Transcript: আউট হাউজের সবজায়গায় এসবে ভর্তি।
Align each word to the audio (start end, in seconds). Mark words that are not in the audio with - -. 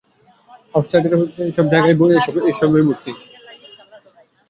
আউট 0.73 0.85
হাউজের 1.11 1.51
সবজায়গায় 1.57 1.95
এসবে 2.51 2.79
ভর্তি। 2.87 3.11